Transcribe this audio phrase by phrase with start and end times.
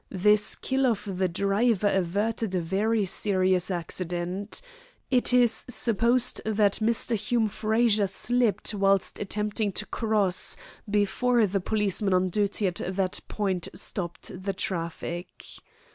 [0.09, 4.59] The skill of the driver averted a very serious accident.
[5.11, 7.15] It is supposed that Mr.
[7.15, 10.57] Hume Frazer slipped whilst attempting to cross
[10.89, 15.45] before the policeman on duty at that point stopped the traffic.